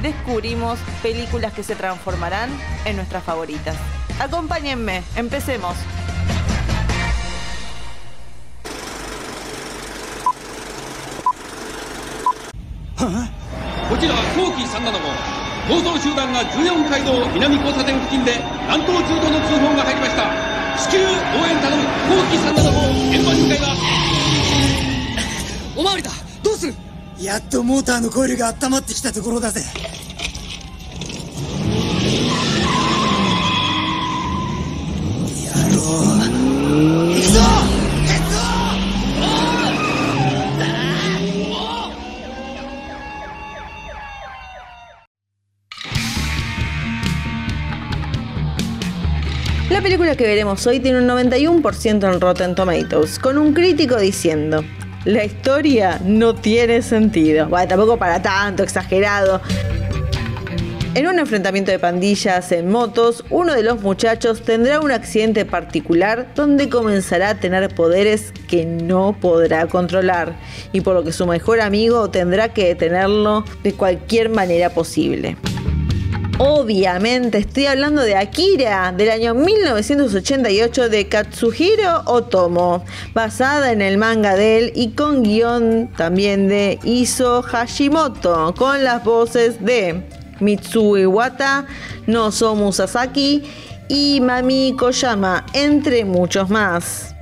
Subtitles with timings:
[0.00, 2.50] descubrimos películas que se transformarán
[2.84, 3.76] en nuestras favoritas.
[4.18, 5.76] Acompáñenme, empecemos.
[13.92, 18.32] こちら早期375暴走集団が14街道南交差点付近で
[18.68, 20.30] 乱闘中との通報が入りました
[20.78, 21.08] 至急応
[21.46, 23.80] 援頼む後期375現場に向かいます
[25.76, 26.10] おまわりだ
[26.42, 26.74] どうする
[27.21, 29.61] やっとモーターのコイルが温まってきたところだぜ
[35.45, 35.81] 野郎
[37.13, 37.39] 行くぞ
[38.05, 38.37] 鉄道
[49.69, 54.63] La película que veremos hoy tiene un 91% en Rotten Tomatoes, con un crítico diciendo,
[55.04, 57.48] la historia no tiene sentido.
[57.48, 59.40] Bueno, tampoco para tanto, exagerado.
[60.94, 66.28] En un enfrentamiento de pandillas en motos, uno de los muchachos tendrá un accidente particular
[66.34, 70.34] donde comenzará a tener poderes que no podrá controlar
[70.70, 75.38] y por lo que su mejor amigo tendrá que detenerlo de cualquier manera posible.
[76.38, 84.34] Obviamente estoy hablando de Akira del año 1988 de Katsuhiro Otomo, basada en el manga
[84.34, 90.02] de él y con guion también de Iso Hashimoto, con las voces de
[90.40, 91.66] Mitsuo Iwata,
[92.06, 93.42] Nozomu Sasaki
[93.88, 97.14] y Mami Koyama, entre muchos más.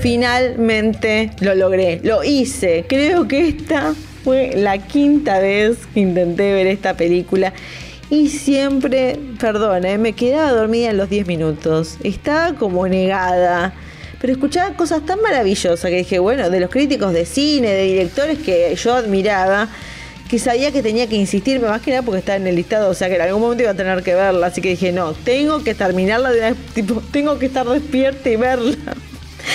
[0.00, 2.84] Finalmente lo logré, lo hice.
[2.88, 3.94] Creo que esta
[4.24, 7.52] fue la quinta vez que intenté ver esta película
[8.10, 11.96] y siempre, perdón, eh, me quedaba dormida en los 10 minutos.
[12.02, 13.74] Estaba como negada.
[14.20, 18.38] Pero escuchaba cosas tan maravillosas que dije, bueno, de los críticos de cine, de directores
[18.38, 19.68] que yo admiraba,
[20.30, 22.94] que sabía que tenía que insistirme más que nada porque estaba en el listado, o
[22.94, 24.46] sea que en algún momento iba a tener que verla.
[24.46, 28.36] Así que dije, no, tengo que terminarla de una tipo, tengo que estar despierta y
[28.36, 28.76] verla.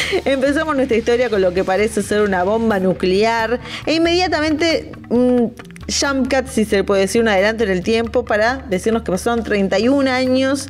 [0.25, 5.53] Empezamos nuestra historia con lo que parece ser una bomba nuclear e inmediatamente un
[5.87, 9.11] jump cut, si se le puede decir, un adelanto en el tiempo para decirnos que
[9.11, 10.69] pasaron 31 años,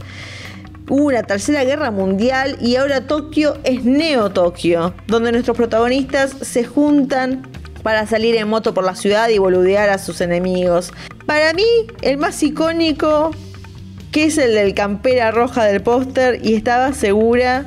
[0.88, 6.64] hubo una tercera guerra mundial y ahora Tokio es Neo Tokio, donde nuestros protagonistas se
[6.64, 7.48] juntan
[7.84, 10.92] para salir en moto por la ciudad y boludear a sus enemigos.
[11.26, 11.64] Para mí,
[12.02, 13.32] el más icónico,
[14.12, 17.66] que es el del campera roja del póster, y estaba segura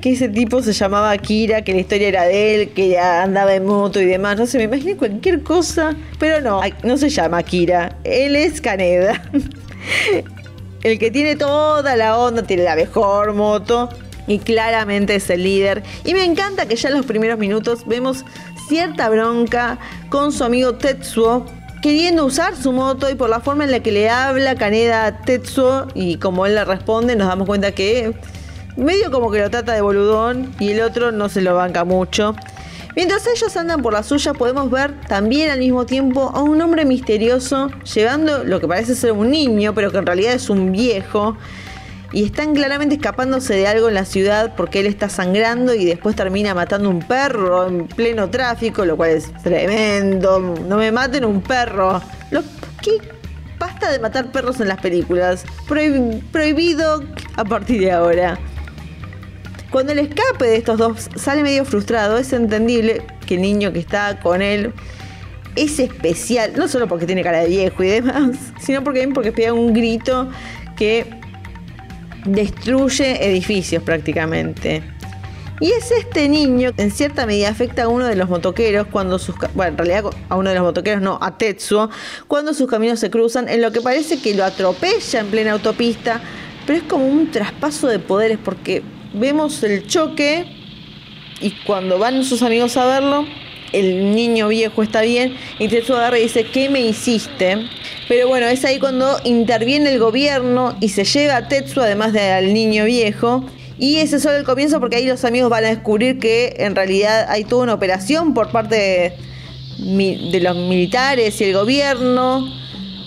[0.00, 3.66] que ese tipo se llamaba Akira, que la historia era de él, que andaba en
[3.66, 4.36] moto y demás.
[4.38, 7.96] No sé, me imaginé cualquier cosa, pero no, no se llama Akira.
[8.04, 9.22] Él es Kaneda.
[10.82, 13.90] El que tiene toda la onda, tiene la mejor moto
[14.26, 15.82] y claramente es el líder.
[16.04, 18.24] Y me encanta que ya en los primeros minutos vemos
[18.68, 19.78] cierta bronca
[20.08, 21.44] con su amigo Tetsuo,
[21.82, 25.20] queriendo usar su moto y por la forma en la que le habla Kaneda a
[25.22, 28.14] Tetsuo y como él le responde, nos damos cuenta que
[28.76, 32.34] medio como que lo trata de boludón y el otro no se lo banca mucho.
[32.96, 36.84] Mientras ellos andan por la suya, podemos ver también al mismo tiempo a un hombre
[36.84, 41.36] misterioso llevando lo que parece ser un niño, pero que en realidad es un viejo.
[42.12, 46.16] Y están claramente escapándose de algo en la ciudad porque él está sangrando y después
[46.16, 50.40] termina matando un perro en pleno tráfico, lo cual es tremendo.
[50.40, 52.02] No me maten un perro.
[52.82, 52.98] ¿Qué?
[53.60, 55.44] Basta de matar perros en las películas.
[55.68, 57.04] Prohib- prohibido
[57.36, 58.36] a partir de ahora.
[59.70, 63.78] Cuando el escape de estos dos sale medio frustrado, es entendible que el niño que
[63.78, 64.72] está con él
[65.54, 69.52] es especial, no solo porque tiene cara de viejo y demás, sino porque, porque pega
[69.52, 70.28] un grito
[70.76, 71.06] que
[72.24, 74.82] destruye edificios prácticamente.
[75.60, 79.18] Y es este niño que en cierta medida afecta a uno de los motoqueros cuando
[79.18, 79.36] sus...
[79.54, 81.90] Bueno, en realidad a uno de los motoqueros, no, a Tetsuo,
[82.26, 86.22] cuando sus caminos se cruzan en lo que parece que lo atropella en plena autopista,
[86.66, 90.44] pero es como un traspaso de poderes porque vemos el choque
[91.40, 93.26] y cuando van sus amigos a verlo,
[93.72, 97.68] el niño viejo está bien y Tetsuo agarra y dice, ¿qué me hiciste?
[98.08, 102.52] Pero bueno, es ahí cuando interviene el gobierno y se lleva a Tetsuo además del
[102.52, 103.44] niño viejo.
[103.78, 106.74] Y ese es solo el comienzo porque ahí los amigos van a descubrir que en
[106.74, 109.16] realidad hay toda una operación por parte
[109.78, 112.46] de, de los militares y el gobierno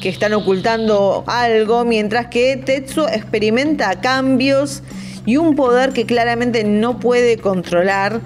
[0.01, 4.81] que están ocultando algo, mientras que Tetsuo experimenta cambios
[5.25, 8.21] y un poder que claramente no puede controlar,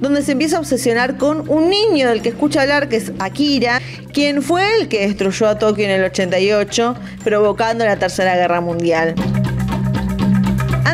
[0.00, 3.80] donde se empieza a obsesionar con un niño del que escucha hablar, que es Akira,
[4.12, 9.14] quien fue el que destruyó a Tokio en el 88, provocando la Tercera Guerra Mundial.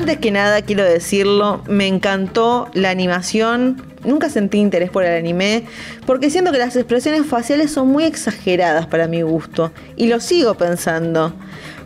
[0.08, 3.82] Antes que nada, quiero decirlo, me encantó la animación.
[4.06, 5.64] Nunca sentí interés por el anime,
[6.06, 10.54] porque siento que las expresiones faciales son muy exageradas para mi gusto, y lo sigo
[10.54, 11.34] pensando.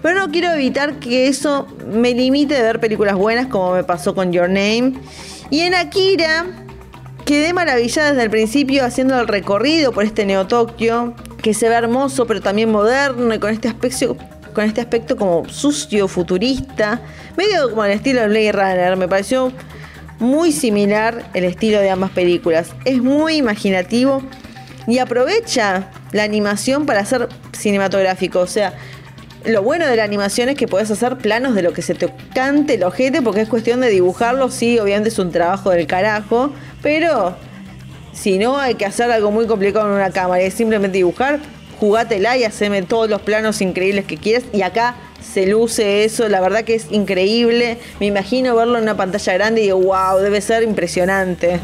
[0.03, 4.15] Pero no quiero evitar que eso me limite de ver películas buenas como me pasó
[4.15, 4.93] con Your Name.
[5.51, 6.47] Y en Akira
[7.25, 11.75] quedé maravillada desde el principio haciendo el recorrido por este Neo Tokio, que se ve
[11.75, 14.17] hermoso pero también moderno y con este aspecto,
[14.53, 17.01] con este aspecto como sucio, futurista,
[17.37, 18.97] medio como el estilo de Blade Runner.
[18.97, 19.53] Me pareció
[20.19, 22.71] muy similar el estilo de ambas películas.
[22.85, 24.23] Es muy imaginativo
[24.87, 28.41] y aprovecha la animación para hacer cinematográfico.
[28.41, 28.75] O sea,
[29.45, 32.13] lo bueno de la animación es que puedes hacer planos de lo que se te
[32.35, 34.51] cante el ojete, porque es cuestión de dibujarlo.
[34.51, 36.53] Sí, obviamente es un trabajo del carajo,
[36.83, 37.37] pero
[38.13, 41.41] si no hay que hacer algo muy complicado en una cámara, es simplemente dibujar,
[41.83, 44.45] jugátela y haceme todos los planos increíbles que quieras.
[44.53, 47.77] Y acá se luce eso, la verdad que es increíble.
[47.99, 51.59] Me imagino verlo en una pantalla grande y digo, wow, debe ser impresionante.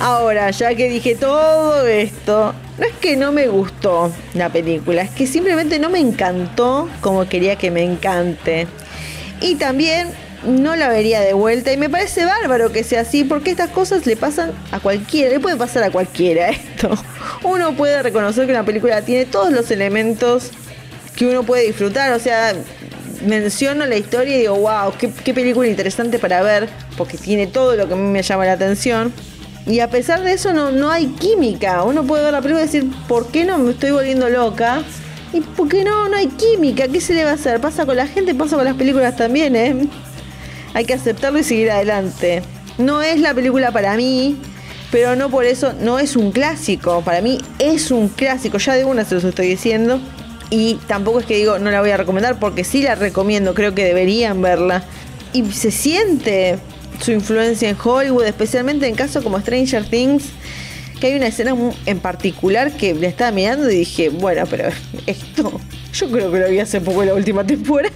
[0.00, 5.10] Ahora, ya que dije todo esto, no es que no me gustó la película, es
[5.10, 8.68] que simplemente no me encantó como quería que me encante.
[9.40, 10.12] Y también
[10.44, 14.06] no la vería de vuelta y me parece bárbaro que sea así porque estas cosas
[14.06, 16.90] le pasan a cualquiera, le puede pasar a cualquiera esto.
[17.42, 20.50] Uno puede reconocer que una película tiene todos los elementos
[21.16, 22.54] que uno puede disfrutar, o sea,
[23.26, 27.88] menciono la historia y digo, wow, qué, película interesante para ver, porque tiene todo lo
[27.88, 29.12] que a mí me llama la atención.
[29.66, 31.82] Y a pesar de eso no, no hay química.
[31.82, 34.82] Uno puede ver la película y decir, ¿por qué no me estoy volviendo loca?
[35.32, 36.88] Y por qué no, no hay química.
[36.88, 37.60] ¿Qué se le va a hacer?
[37.60, 39.88] Pasa con la gente, pasa con las películas también, ¿eh?
[40.74, 42.42] Hay que aceptarlo y seguir adelante.
[42.78, 44.36] No es la película para mí,
[44.90, 47.02] pero no por eso no es un clásico.
[47.02, 48.58] Para mí es un clásico.
[48.58, 50.00] Ya de una se los estoy diciendo.
[50.50, 53.54] Y tampoco es que digo no la voy a recomendar porque sí la recomiendo.
[53.54, 54.84] Creo que deberían verla.
[55.32, 56.58] Y se siente
[57.00, 60.24] su influencia en Hollywood, especialmente en casos como Stranger Things,
[61.00, 61.54] que hay una escena
[61.86, 64.68] en particular que le estaba mirando y dije, bueno, pero
[65.06, 65.60] esto
[65.92, 67.94] yo creo que lo vi hace poco en la última temporada.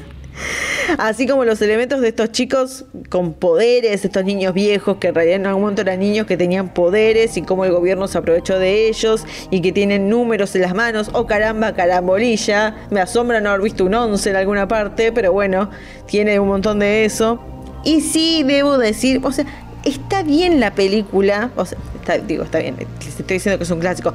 [0.99, 5.37] Así como los elementos de estos chicos con poderes, estos niños viejos que en realidad
[5.37, 8.89] en algún momento eran niños que tenían poderes y cómo el gobierno se aprovechó de
[8.89, 11.11] ellos y que tienen números en las manos.
[11.13, 12.87] Oh caramba, carambolilla.
[12.91, 15.71] Me asombra no haber visto un 11 en alguna parte, pero bueno,
[16.07, 17.41] tiene un montón de eso.
[17.85, 19.45] Y sí, debo decir, o sea,
[19.85, 21.79] está bien la película, o sea,
[22.27, 24.15] digo, está bien, estoy diciendo que es un clásico.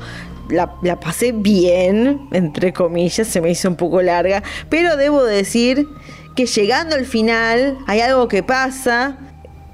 [0.49, 5.85] La, la, pasé bien, entre comillas, se me hizo un poco larga, pero debo decir
[6.37, 9.17] que llegando al final hay algo que pasa,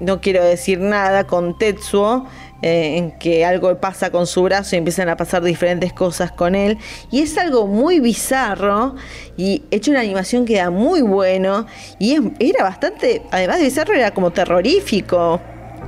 [0.00, 2.26] no quiero decir nada con Tetsuo,
[2.62, 6.54] eh, en que algo pasa con su brazo y empiezan a pasar diferentes cosas con
[6.54, 6.78] él.
[7.10, 8.94] Y es algo muy bizarro
[9.36, 11.66] y hecho una animación que da muy bueno
[11.98, 15.42] y era bastante, además de bizarro, era como terrorífico.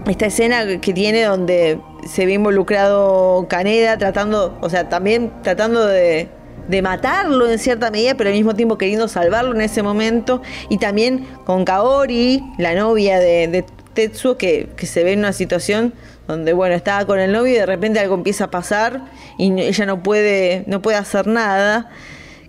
[0.06, 6.28] Esta escena que tiene donde se ve involucrado Caneda tratando, o sea, también tratando de,
[6.68, 10.42] de matarlo en cierta medida, pero al mismo tiempo queriendo salvarlo en ese momento.
[10.68, 15.94] Y también con Kaori, la novia de, Tetsuo, que, que, se ve en una situación
[16.28, 19.06] donde, bueno, estaba con el novio y de repente algo empieza a pasar
[19.38, 21.90] y ella no puede, no puede hacer nada.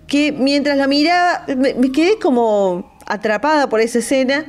[0.06, 4.46] Que mientras la miraba, me quedé como atrapada por esa escena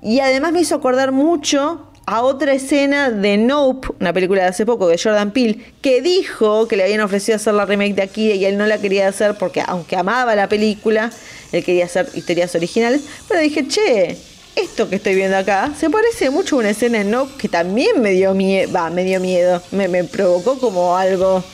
[0.00, 4.66] y además me hizo acordar mucho a otra escena de Nope, una película de hace
[4.66, 8.34] poco de Jordan Peele, que dijo que le habían ofrecido hacer la remake de Akira
[8.34, 11.12] y él no la quería hacer porque aunque amaba la película,
[11.52, 14.16] él quería hacer historias originales, pero dije, che,
[14.56, 18.02] esto que estoy viendo acá se parece mucho a una escena en Nope que también
[18.02, 21.44] me dio miedo, va, me dio miedo, me, provocó como algo,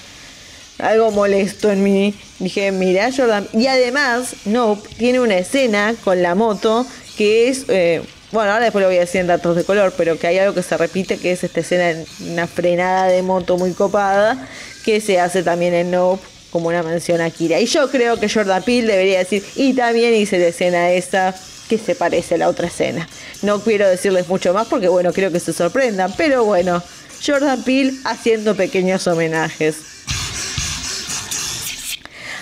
[0.78, 2.14] algo molesto en mí.
[2.38, 6.86] Dije, mira Jordan, y además Nope tiene una escena con la moto
[7.16, 7.66] que es...
[7.68, 10.38] Eh, bueno, ahora después lo voy a decir en datos de color, pero que hay
[10.38, 14.49] algo que se repite, que es esta escena, en una frenada de moto muy copada,
[14.85, 17.58] que se hace también en Nope, como una mención a Kira.
[17.61, 21.35] Y yo creo que Jordan Peele debería decir, y también hice la escena esa
[21.68, 23.08] que se parece a la otra escena.
[23.42, 26.82] No quiero decirles mucho más porque, bueno, creo que se sorprendan, pero bueno,
[27.25, 29.76] Jordan Peele haciendo pequeños homenajes.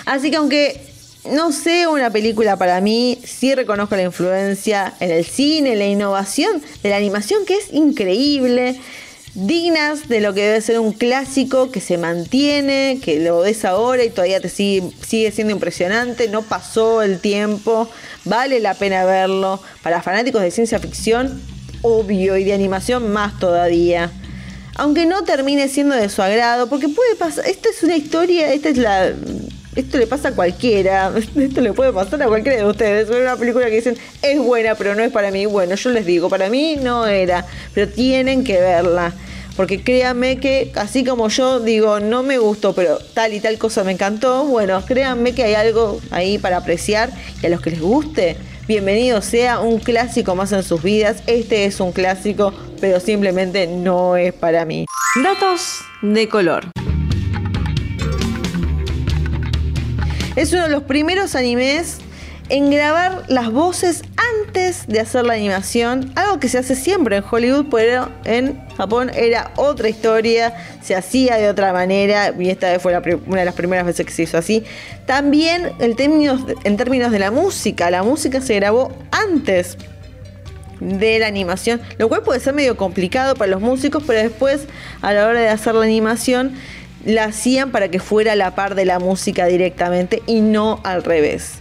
[0.05, 0.86] Así que aunque
[1.31, 6.61] no sé una película para mí, sí reconozco la influencia en el cine, la innovación
[6.83, 8.79] de la animación que es increíble.
[9.37, 14.03] dignas de lo que debe ser un clásico que se mantiene, que lo ves ahora
[14.03, 17.87] y todavía te sigue, sigue siendo impresionante, no pasó el tiempo,
[18.25, 19.61] vale la pena verlo.
[19.83, 21.39] Para fanáticos de ciencia ficción,
[21.83, 24.11] obvio, y de animación más todavía.
[24.73, 28.69] Aunque no termine siendo de su agrado, porque puede pasar, esta es una historia, esta
[28.69, 29.13] es la
[29.77, 33.09] esto le pasa a cualquiera, esto le puede pasar a cualquiera de ustedes.
[33.09, 35.45] Es una película que dicen, es buena, pero no es para mí.
[35.45, 39.13] Bueno, yo les digo, para mí no era, pero tienen que verla.
[39.55, 43.83] Porque créanme que, así como yo digo, no me gustó, pero tal y tal cosa
[43.83, 47.09] me encantó, bueno, créanme que hay algo ahí para apreciar
[47.41, 51.23] y a los que les guste, bienvenido sea un clásico más en sus vidas.
[51.25, 54.85] Este es un clásico, pero simplemente no es para mí.
[55.23, 56.76] Datos de color.
[60.37, 61.97] Es uno de los primeros animes
[62.49, 64.03] en grabar las voces
[64.45, 69.09] antes de hacer la animación, algo que se hace siempre en Hollywood, pero en Japón
[69.15, 70.53] era otra historia,
[70.83, 74.11] se hacía de otra manera y esta vez fue una de las primeras veces que
[74.11, 74.63] se hizo así.
[75.07, 79.75] También términos, en términos de la música, la música se grabó antes
[80.79, 84.67] de la animación, lo cual puede ser medio complicado para los músicos, pero después
[85.01, 86.53] a la hora de hacer la animación
[87.05, 91.03] la hacían para que fuera a la par de la música directamente y no al
[91.03, 91.59] revés.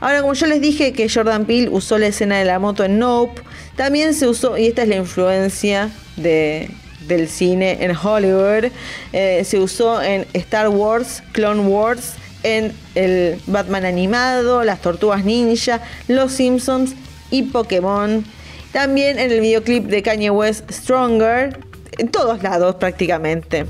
[0.00, 2.98] Ahora, como yo les dije que Jordan Peele usó la escena de la moto en
[2.98, 3.42] Nope,
[3.76, 6.70] también se usó, y esta es la influencia de,
[7.06, 8.70] del cine en Hollywood,
[9.12, 15.82] eh, se usó en Star Wars, Clone Wars, en el Batman animado, las Tortugas Ninja,
[16.08, 16.94] Los Simpsons
[17.30, 18.24] y Pokémon.
[18.72, 21.58] También en el videoclip de Kanye West Stronger,
[21.98, 23.66] en todos lados prácticamente.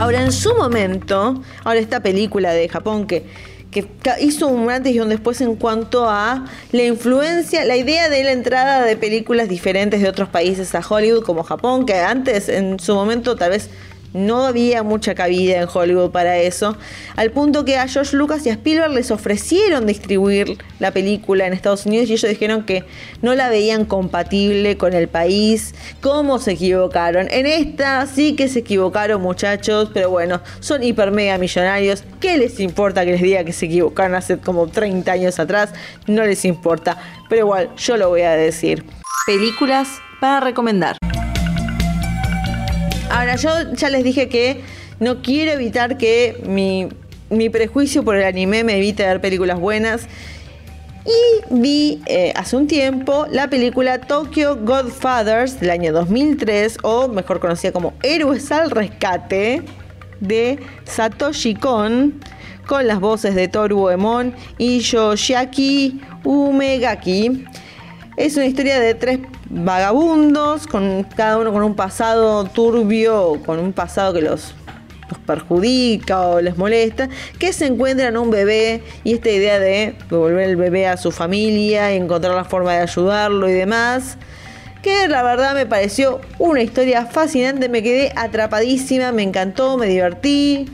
[0.00, 3.26] Ahora, en su momento, ahora esta película de Japón que,
[3.70, 3.86] que
[4.22, 8.32] hizo un antes y un después en cuanto a la influencia, la idea de la
[8.32, 12.94] entrada de películas diferentes de otros países a Hollywood como Japón, que antes en su
[12.94, 13.68] momento tal vez
[14.12, 16.76] no había mucha cabida en Hollywood para eso,
[17.16, 21.52] al punto que a George Lucas y a Spielberg les ofrecieron distribuir la película en
[21.52, 22.84] Estados Unidos y ellos dijeron que
[23.22, 25.74] no la veían compatible con el país.
[26.00, 27.28] ¿Cómo se equivocaron?
[27.30, 32.04] En esta sí que se equivocaron muchachos, pero bueno, son hiper mega millonarios.
[32.20, 35.70] ¿Qué les importa que les diga que se equivocaron hace como 30 años atrás?
[36.06, 36.98] No les importa,
[37.28, 38.84] pero igual yo lo voy a decir.
[39.26, 39.88] Películas
[40.20, 40.99] para recomendar.
[43.36, 44.60] Yo ya les dije que
[44.98, 50.06] no quiero evitar que mi, prejuicio por el anime me evite ver películas buenas.
[51.06, 57.40] Y vi eh, hace un tiempo la película Tokyo Godfathers del año 2003, o mejor
[57.40, 59.62] conocida como Héroes al Rescate,
[60.20, 62.20] de Satoshi Kon,
[62.66, 67.44] con las voces de Toru Emon y Yoshiaki Umegaki.
[68.18, 69.18] Es una historia de tres
[69.50, 74.54] vagabundos, con cada uno con un pasado turbio, con un pasado que los,
[75.26, 80.56] perjudica o les molesta, que se encuentran un bebé y esta idea de devolver el
[80.56, 84.16] bebé a su familia y encontrar la forma de ayudarlo y demás.
[84.82, 90.66] Que la verdad me pareció una historia fascinante, me quedé atrapadísima, me encantó, me divertí,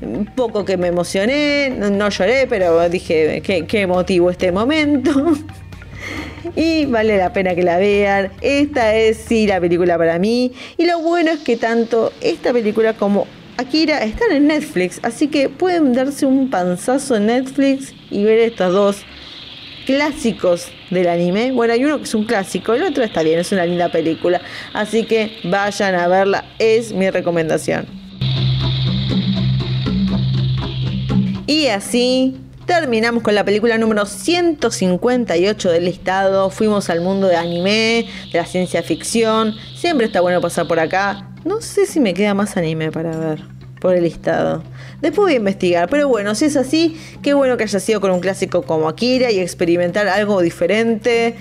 [0.00, 5.12] un poco que me emocioné, no, lloré, pero dije, qué, qué emotivo este momento.
[6.56, 8.30] y vale la pena que la vean.
[8.40, 10.52] Esta es sí la película para mí.
[10.76, 15.48] Y lo bueno es que tanto esta película como Akira están en Netflix, así que
[15.48, 19.04] pueden darse un panzazo en Netflix y ver estos dos
[19.86, 21.52] clásicos del anime.
[21.52, 24.40] Bueno, hay uno que es un clásico, el otro está bien, es una linda película.
[24.72, 27.86] Así que vayan a verla, es mi recomendación.
[31.46, 36.48] Y así Terminamos con la película número 158 del listado.
[36.48, 39.54] Fuimos al mundo de anime, de la ciencia ficción.
[39.76, 41.28] Siempre está bueno pasar por acá.
[41.44, 43.40] No sé si me queda más anime para ver
[43.80, 44.62] por el listado.
[45.00, 48.12] Después voy a investigar, pero bueno, si es así, qué bueno que haya sido con
[48.12, 51.34] un clásico como Akira y experimentar algo diferente.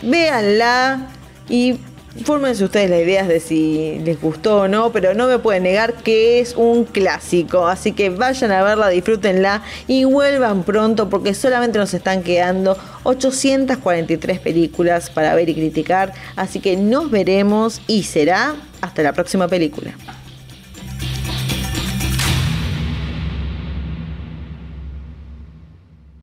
[0.00, 1.08] Véanla
[1.48, 1.80] y
[2.24, 5.94] Fórmense ustedes las ideas de si les gustó o no, pero no me pueden negar
[5.94, 7.66] que es un clásico.
[7.66, 14.40] Así que vayan a verla, disfrútenla y vuelvan pronto porque solamente nos están quedando 843
[14.40, 16.12] películas para ver y criticar.
[16.36, 19.94] Así que nos veremos y será hasta la próxima película.